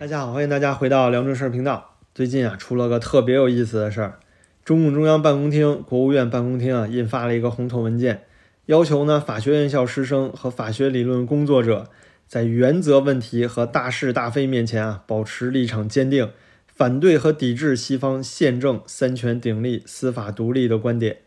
[0.00, 1.96] 大家好，欢迎大家回到梁正事儿频道。
[2.14, 4.18] 最近啊，出了个特别有意思的事儿，
[4.64, 8.24] 中共中央办公厅、国务院办公厅啊，印发了一个红头文件，
[8.66, 11.88] 要求呢，法学院校师生和法学理论工作者
[12.26, 16.30] 在原则问题和大是大非面前啊，保持立场坚定，
[16.66, 21.18] 反对和抵制西方宪政三权鼎立、司法独立的观点。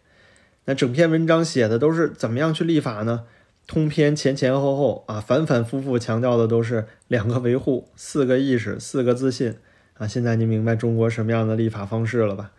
[0.65, 3.23] 那整篇文章写的都是怎么样去立法呢？
[3.67, 9.55] 通篇前前后后啊，反反复复强调的都是两个维护、四个意识、四个自信
[9.95, 10.07] 啊。
[10.07, 12.51] 现在您明白中国什么样的立法方式了吧？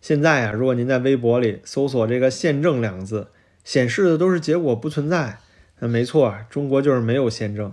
[0.00, 3.26] 现在啊，如果您在微博里搜索这个“宪政”两个字，
[3.64, 5.38] 显示的都是结果不存在。
[5.80, 7.72] 那没错，中国就是没有宪政。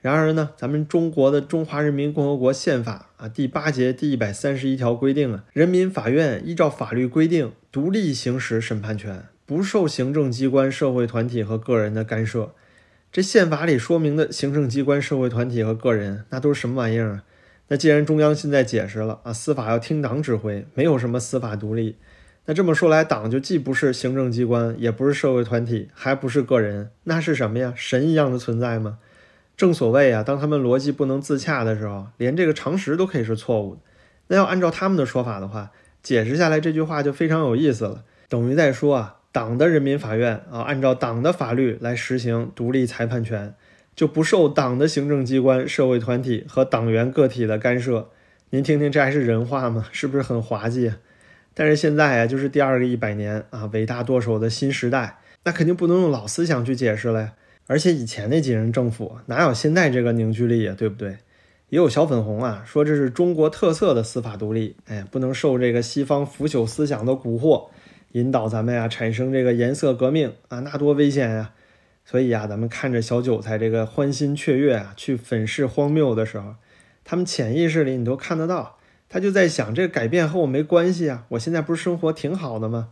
[0.00, 9.24] 然而呢，咱们中国的《中华人民共和国宪法》啊第八节第一百三十一条规定啊，人民法院依照法律规定独立行使审判权。
[9.48, 12.52] 不受行政机关、社会团体和个人的干涉。
[13.10, 17.22] 这宪法里说明的行政机关、社会团体和个人，那都是什么玩意儿啊？
[17.68, 21.96] 那既然中央现在解释了啊，司法要听党指挥，没有什么司法独立。
[22.44, 27.72] 那这么说来，党就既不是行政机关，也不是社会团体，还不是个人，那是什么呀？
[27.74, 28.98] 神一样的存在吗？
[29.56, 33.80] 正所谓啊，当他们逻辑不能自洽的时候，连这个常识都可以是错误的。
[34.26, 35.70] 那要按照他们的说法的话，
[36.02, 39.14] 解释下来这句话就非常有意思了，等于在说啊。
[39.30, 43.54] 党的人民法院啊，按照党的法律来实行独立裁判权，
[43.94, 48.08] 就不受党的行政机关、社会团体和党员个体的干涉。
[48.50, 49.86] 您听听，这还是人话吗？
[49.92, 50.92] 是不是很滑稽？
[51.52, 57.32] 但是现在啊，就是第二个一百年啊，伟大舵手的新时代，那肯定不能用老思想去解释了呀。
[57.66, 60.74] 而且以前那几任政府哪有现在这个凝聚力呀？
[60.76, 61.18] 对不对？
[61.68, 67.66] 也有小粉红啊，说这是中国特色的司法独立，哎，不能受这个西方腐朽思想的蛊惑。
[68.12, 71.52] 引导咱们呀产生这个颜色革命啊，那多危险呀！
[72.04, 76.54] 所以呀，咱们看着小韭菜这个欢欣雀跃啊，去粉饰荒谬的时候，
[77.04, 78.78] 他们潜意识里你都看得到，
[79.10, 82.88] 他就在想：这改变和我没关系啊，我现在不是生活挺好的吗？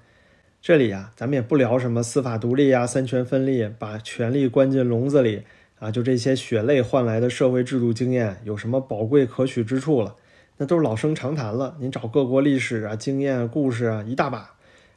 [0.60, 5.44] 这里呀，咱们也不聊什么司法独立啊、三权分立，把权力关进笼子里
[5.78, 10.16] 啊，就这些血泪换来的社会制度经验有什么宝贵可取之处了？
[10.59, 11.76] 那都是老生常谈了。
[11.81, 14.56] 您找各国历史啊、经验、故事啊，一大把。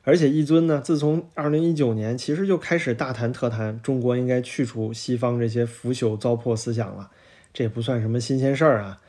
[0.09, 7.11] 而且一尊呢，自从二零一九年其实就开始大谈特谈中国应该去除西方这些腐朽糟粕思想了，
[7.53, 8.99] 这也不算什么新鲜事儿啊。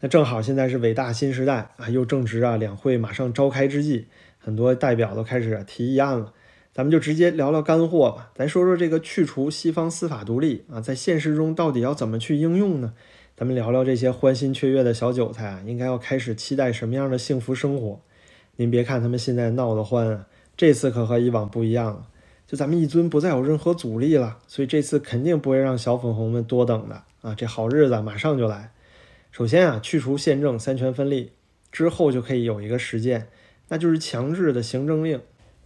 [0.00, 4.08] 那正好现在是伟大新时代啊，又正值啊两会马上召开之际，
[4.38, 6.34] 很多代表都开始提议案了。
[6.74, 12.92] 咱们就直接聊聊干货吧，咱说说这个去除西方司法独立啊，在现实中到底要怎么去应用呢？
[13.34, 18.00] 咱们聊聊这些欢欣雀跃的小韭菜啊，应该要开始期待什么样的幸福生活？
[18.56, 20.26] 您别看他们现在闹得欢啊。
[20.56, 22.06] 这次可和以往不一样了，
[22.46, 27.34] 就咱们一尊不再有任何阻力了，所以这次肯定不会让小粉红们多等的啊！
[27.34, 28.70] 这好日子马上就来。
[29.30, 31.32] 首先啊，去除宪政三权分立
[31.72, 33.28] 之后，就可以有一个实践，
[33.68, 35.20] 那就是强制的行政令。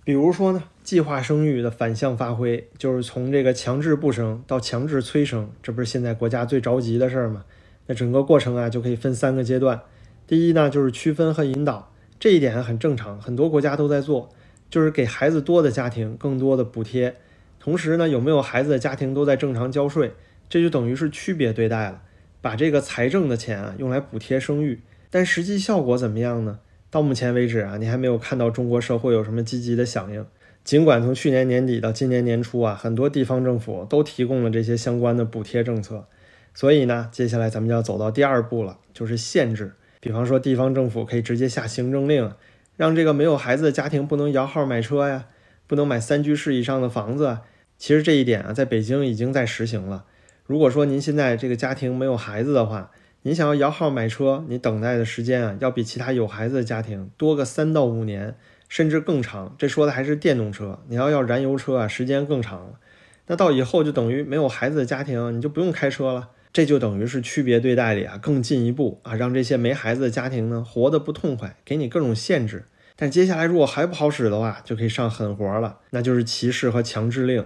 [0.05, 7.45] 比如说呢，计划生育的反向发挥，就是从这个强制不生到强制催生，这不是现在国家最着急的事儿吗？
[7.89, 9.81] 那整个过程啊，就可以分三个阶段。
[10.29, 14.31] 第一呢，就是区分和引导，这一点很正常，很多国家都在做。
[14.69, 17.17] 就是给孩子多的家庭更多的补贴，
[17.61, 20.13] 同时呢，有没有孩子的家庭都在正常交税，
[20.49, 22.03] 这就等于是区别对待了，
[22.41, 26.59] 把这个财政的钱啊用来补贴生育，但实际效果怎么样呢？
[26.91, 30.25] 到目前为止啊，你还没有看到中国社会有什么积极的响应。
[30.65, 36.07] 尽管从去年年底到今年年初啊，很多地方政府都提供了这些相关的补贴政策，
[36.55, 39.73] 所以呢，接下来咱们就要走到第二步了，就是限制。
[40.01, 42.33] 比方说，地方政府可以直接下行政令。
[42.77, 45.27] 让这个没有孩子的家庭不能摇号买车呀，
[45.67, 47.39] 不能买三居室以上的房子。
[47.79, 50.05] 其实这一点啊，在北京已经在实行了。
[50.47, 52.91] 如果说您现在这个家庭没有孩子的话，
[53.23, 58.37] 您想要摇号买车，你等待的时间啊，要比其他有孩子的家庭多个三到五年，
[58.69, 59.55] 甚至更长。
[59.59, 62.79] 这说的还是电动车，你要要燃油车啊，时间更长了。
[63.27, 66.31] 那到以后就等于没有孩子的家庭，你就不用开车了。
[66.57, 72.65] 这就等于是区别对待里啊，更进一步啊，让这些没孩子的家庭呢活得不痛快，给你各种限制。
[72.97, 77.45] 但接下来如果还不好使的话，就可以上狠活了，那就是歧视和强制令。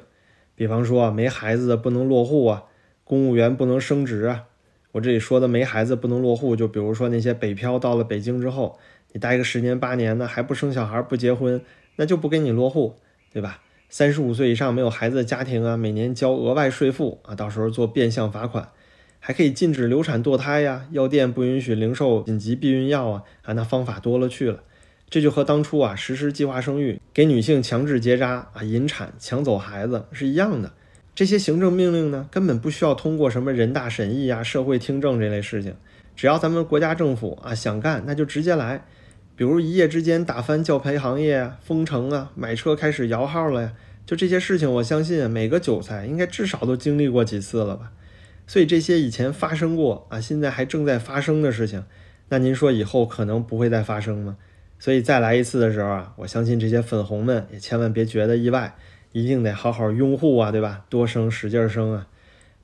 [0.54, 2.66] 比方说没孩子的不能落户啊，
[3.02, 4.44] 公务员不能升职啊。
[4.92, 8.78] 我这里说的没孩子不能落户，就比如说那些北漂到了北京之后，
[9.10, 11.60] 你待个十年八年的还不生小孩不结婚，
[11.96, 12.94] 那就不给你落户，
[13.32, 13.60] 对吧？
[13.88, 18.68] 三十五岁以上没有孩子的家庭啊，每年交额外税负啊，到时候做变相罚款。
[19.20, 24.60] 还可以禁止流产堕胎呀，药店不允许零售紧急避孕药啊，啊，那方法多了去了。
[25.08, 30.72] 这就和当初啊实施计划生育、给女性强制结扎啊、引产、抢走孩子是一样的。
[31.14, 35.74] 这些行政命令呢，根本不需要通过什么人大审议啊、社会听证这类事情，
[36.16, 38.84] 只要咱们国家政府啊想干，那就直接来。
[39.36, 43.72] 比如一夜之间打翻教培行业啊，封城啊，买车开始摇号了呀，
[44.06, 47.90] 就这些事情，我相信每个韭菜应该至少都经历过几次了吧。
[48.50, 51.84] 所以这些以前发生过啊，现在还正在发生的事情，
[52.30, 54.36] 那您说以后可能不会再发生吗？
[54.80, 58.74] 所以再来一次的时候啊，我相信这些粉红们也千万别觉得意外，
[59.12, 60.84] 一定得好好拥护啊，对吧？
[60.88, 62.08] 多生使劲生啊，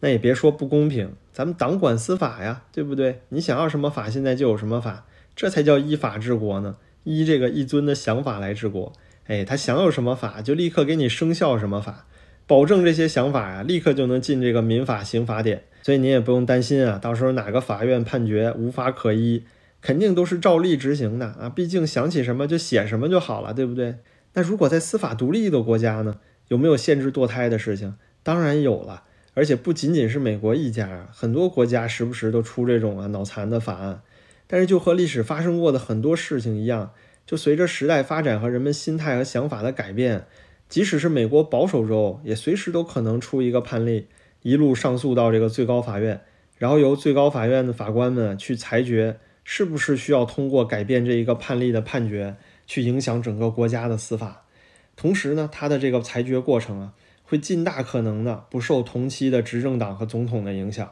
[0.01, 3.21] 那也别说不公平，咱们党管司法呀，对不对？
[3.29, 5.07] 你想要什么法，现在就有什么法。
[5.37, 8.93] 这才叫依法治国呢，依这个一尊的想法来治国。
[9.29, 12.07] 哎，他想有什么法，就立刻给你生效什么法，
[12.47, 15.65] 保证这些想法呀，立刻就能进这个民法刑法典。
[15.83, 19.45] 所以您也不用担心啊，到时候哪个法院判决无法可依，
[19.81, 21.49] 肯定都是照例执行的啊。
[21.49, 23.97] 毕竟想起什么就写什么就好了，对不对？
[24.35, 27.95] 那如果在司法独立的国家呢，有没有限制堕胎的事情？
[28.23, 29.05] 当然有了，
[29.35, 34.03] 而且不仅仅是美国一家，很多国家时不时都出这种啊脑残的法案。
[34.49, 36.93] 但是就和历史发生过的很多事情一样，
[37.25, 40.27] 就随着时代发展和人们心态和想法的改变，
[40.69, 44.07] 即使是美国保守州，也随时都可能出一个判例，
[44.43, 46.21] 一路上诉到这个最高法院，
[46.59, 52.37] 然后由最高法院的法官们去裁决，是不是需要通过改变这一个判例的判决，
[52.67, 54.45] 去影响整个国家的司法。
[54.97, 60.91] 同时呢，他的这个裁决过程啊，会尽大可能的不受同期的执政党和总统的影响。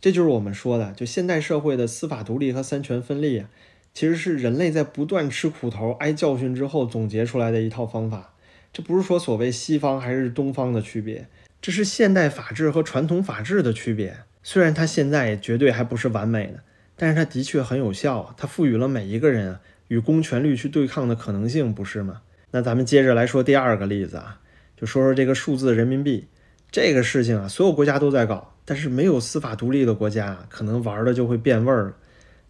[0.00, 3.48] 这就是我们说的，就现代社会的司法独立和三权分立啊，
[3.94, 8.33] 其实是人类在不断吃苦头、挨教训之后总结出来的一套方法。
[8.74, 11.28] 这不是说所谓西方还是东方的区别，
[11.62, 14.16] 这是现代法治和传统法治的区别。
[14.42, 16.58] 虽然它现在绝对还不是完美的，
[16.96, 22.22] 但是它的确很有效，它赋予了每一个人啊与公权力去对抗的可能性，不是吗？
[22.50, 24.40] 那咱们接着来说第二个例子啊，
[24.76, 26.26] 就说说这个数字人民币
[26.72, 28.56] 这个事情啊，所有国家都在搞。
[28.64, 31.96] 但是没有司法独立的国家，可能玩的就会变味儿了。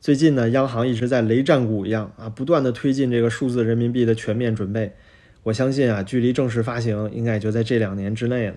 [0.01, 4.95] 最近呢，央行一直在雷战鼓一样啊，不断的推进这个数字人民币的全面准备。
[5.45, 8.57] 我相信啊，距离正式发行应该也就在这两年之内了。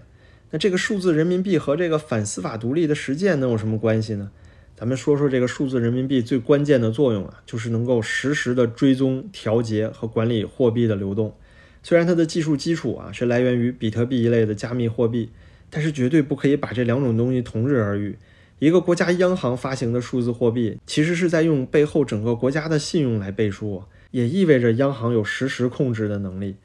[0.49, 4.31] 那这个数字人民币和这个反司法独立的实践能有什么关系呢？
[4.75, 11.35] 咱们说说这个数字人民币最关键的作用啊，就是能够实时的追踪、调节和管理货币的流动。
[11.83, 15.29] 虽然它的技术基础啊是来源于比特币一类的加密货币。
[15.69, 18.17] 但是绝对不可以把这两种东西同日而语。
[18.57, 26.55] 一个国家央行发行的数字货币，其实是在用背后整个国家的信用来背书，也意味着央行有实时控制的能力。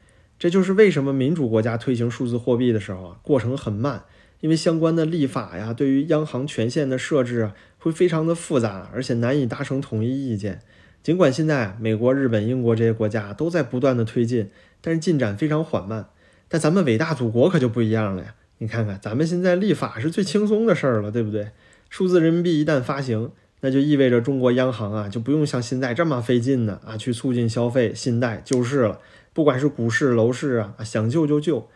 [0.43, 4.03] 这就是为什么民主国家推行数字货币的时候啊，过程很慢，
[4.41, 10.61] 因为相关的立法呀，对于央行权限的设置啊，会非常的复杂，而且难以达成统一意见。
[11.01, 14.51] 尽管现在美国、日本、英国这些国家都在不断的推进，
[14.81, 16.07] 但是进展非常缓慢。
[16.49, 18.35] 但咱们伟大祖国可就不一样了呀。
[18.59, 21.51] 你看看，咱们现在立法是最轻松的事儿了，对不对？
[21.89, 23.31] 数字人民币一旦发行，
[23.61, 28.99] 那就意味着中国央行啊就不用像现在这么费劲呢啊，去促进消费、信贷、救市了。
[29.33, 31.69] 不管是股市、楼市啊，想救就救。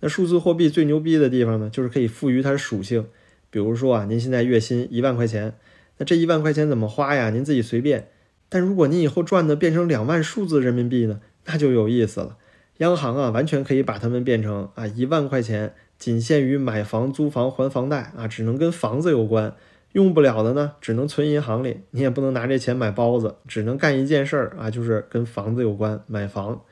[0.00, 3.06] 那数字货币最牛逼的地方呢，就是可以赋予它属性。
[3.50, 5.54] 比如说啊，您现在月薪一万块钱，
[5.98, 7.30] 那这一万块钱怎么花呀？
[7.30, 8.08] 您自己随便。
[8.48, 12.36] 但如果您以后赚的变成两万数字人民币呢，那就有意思了。
[12.78, 15.74] 央行啊，完全可以把它们变成啊一万块钱。
[15.98, 19.54] 仅限于买房、租房、还房贷啊，只能跟房子有关。
[19.92, 21.82] 用不了的呢，只能存银行里。
[21.90, 26.62] 你也不能拿这钱买包子，只能干一件事儿啊，就是跟房子有关，买房。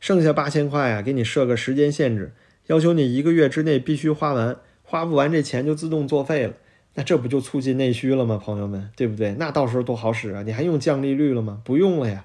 [0.00, 2.32] 剩下八千块啊，给你设个时间限制，
[2.66, 6.54] 要求你一个月之内必须花完，花不完这钱就自动作废了。
[6.94, 9.36] 那这不就促进内需了吗，朋友们，对不对？
[9.38, 10.42] 那到时候多好使啊！
[10.42, 11.60] 你还用降利率了吗？
[11.64, 12.24] 不用了呀，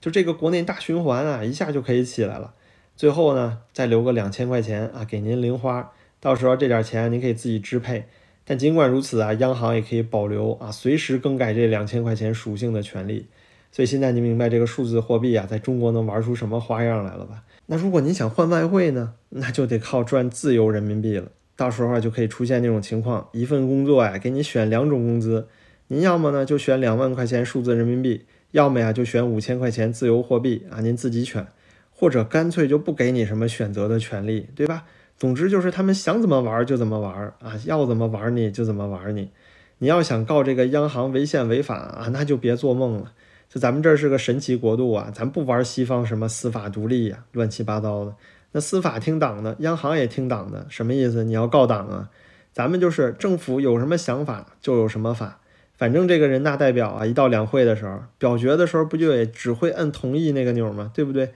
[0.00, 2.54] 就这个国内大循环啊，一下就可以起来了。
[2.96, 5.92] 最后呢，再留个两千块钱啊，给您零花。
[6.18, 8.06] 到时候这点钱您可以自己支配，
[8.46, 13.26] 但尽管如此啊，央行也可以保留啊，随时更改这两千块钱属性的权利。
[13.72, 17.42] 所以现在您明白这个数字货币啊，在中国能玩出什么花样来了吧？
[17.66, 21.28] 那如果您想换外汇呢，那就得靠赚自由人民币了。
[21.56, 25.48] 到时候，就可以出现那种情况：一份工作呀，给你选两种工资，
[25.88, 31.46] 您要么呢就选两万块钱数字人民币，要么呀就选五千块钱自由货币啊，您自己选，
[31.90, 34.84] 或者干脆就不给你什么选择的权利，对吧？
[35.18, 39.30] 总之就是他们想怎么玩就怎么玩啊，要怎么玩你就怎么玩你。
[39.78, 43.12] 你要想告这个央行违宪违法啊，那就别做梦了。
[43.48, 48.14] 就咱们这是个神奇国度啊，咱不玩西方什么司法独立呀，乱七八糟的。
[48.52, 51.24] 那司法听党的，央行也听党的，什么意思？
[51.24, 52.10] 你要告党啊？
[52.52, 55.40] 咱们就是政府有什么想法就有什么法，
[55.76, 60.90] 反正这个人大代表啊，一到两会的时候表决的时候，不就也只会按同意那个钮吗？
[60.94, 61.30] 对不对？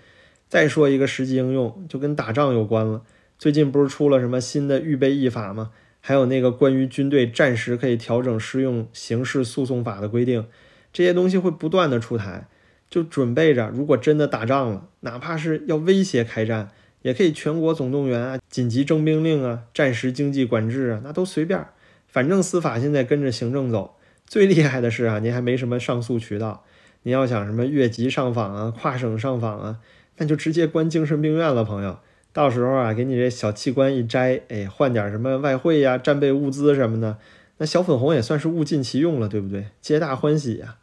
[0.49, 3.03] 再说一个实际应用，就跟打仗有关了。
[3.39, 5.71] 最近不是出了什么新的预备役法吗？
[6.01, 10.47] 还有那个关于军队战时可以调整适用刑事诉讼法的规定，
[10.93, 12.47] 这些东西会不断的出台，
[12.89, 16.69] 就准备着，如果真的打仗了，哪怕是要威胁开战，
[17.03, 21.65] 也可以全国总动员啊，紧急征兵令啊，战时经济管制啊，那都随便，
[22.09, 23.97] 反正司法现在跟着行政走。
[24.27, 26.65] 最厉害的是啊，您还没什么上诉渠道，
[27.03, 29.79] 您要想什么越级上访啊、跨省上访啊，
[30.19, 31.99] 那就直接关精神病院了，朋友。
[32.33, 37.19] 到时候啊，给你这小器官一摘，哎，换点什么外汇呀、战备物资什么的，
[37.61, 39.67] 那小粉红也算是物尽其用了，对不对？
[39.83, 40.77] 皆大欢喜呀。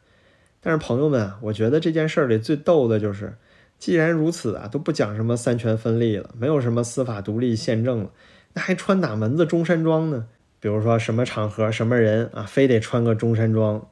[0.62, 3.34] 但是朋友们，我觉得这件事儿里最逗的就是，
[3.79, 8.12] 既然如此啊，都不讲什么三权分立了，没有什么司法独立、宪政了，
[8.53, 10.27] 那还穿哪门子中山装呢？
[10.60, 13.88] 比如说什么场合、什么人啊，非得穿个中山装？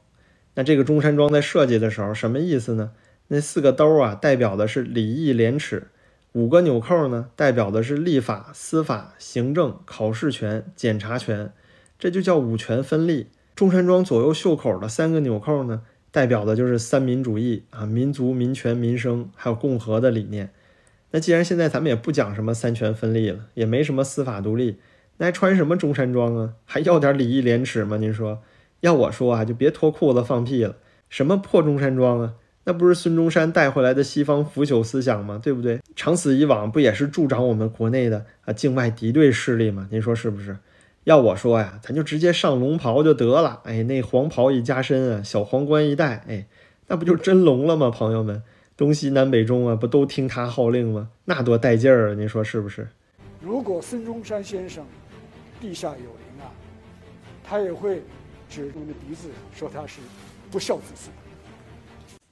[0.54, 2.92] 那这个中山装在设计的时候什么意思呢？
[3.26, 5.88] 那四个兜啊，代表的是礼义廉耻。
[6.34, 11.52] 五个纽扣呢，代表的是立法、司法、行政、考试权、检察权，
[11.98, 13.28] 这就叫五权分立。
[13.54, 20.50] 中山装左右袖口的三个纽扣呢，代表的就是三民主义啊，民族、民权、民生，还有共和的理念。
[21.12, 24.76] 那既然现在咱们也不讲什么三权分立了，也没什么司法独立，
[25.16, 26.52] 那还穿什么中山装啊？
[26.66, 27.96] 还要点礼义廉耻吗？
[27.96, 28.42] 您说，
[28.80, 30.76] 要我说啊，就别脱裤子放屁了，
[31.08, 32.34] 什么破中山装啊？
[32.64, 35.40] 那不是孙中山带回来的西方腐朽思想吗？
[35.42, 35.80] 对不对？
[35.94, 39.88] 长此以往，不也是助长我们国内的啊境外敌对势力吗？
[39.90, 40.58] 您说是不是？
[41.06, 43.60] 要我说呀，咱就直接上龙袍就得了。
[43.62, 46.46] 哎，那黄袍一加身啊，小皇冠一戴，哎，
[46.88, 47.90] 那不就真龙了吗？
[47.90, 48.42] 朋友们，
[48.76, 51.10] 东西南北中啊，不都听他号令吗？
[51.26, 52.14] 那多带劲儿啊！
[52.14, 52.88] 您说是不是？
[53.40, 54.84] 如果孙中山先生
[55.60, 56.50] 地下有灵啊，
[57.44, 58.02] 他也会
[58.50, 60.00] 指着你的鼻子说他是
[60.50, 61.14] 不孝子孙。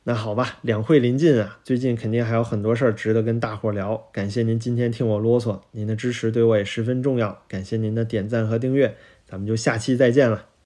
[0.06, 3.96] 那好吧，两会临近啊，最近肯定还有很多事儿值得跟大伙儿聊。
[4.12, 7.42] 感谢您今天听我啰嗦，您的支持对我也十分重要。
[7.48, 8.96] 感谢您的点赞和订阅，
[9.26, 10.53] 咱们就下期再见了。